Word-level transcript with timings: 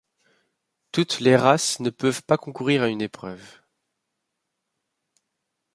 Toutes 0.91 1.19
les 1.19 1.35
races 1.35 1.79
ne 1.79 1.91
peuvent 1.91 2.23
pas 2.23 2.35
concourir 2.39 2.81
à 2.81 2.87
une 2.87 3.03
épreuve. 3.03 3.59